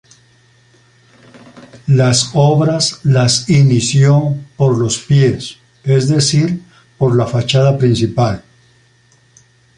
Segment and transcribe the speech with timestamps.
[1.85, 6.63] Las obras las inició por los pies, es decir,
[6.97, 8.43] por la fachada principal.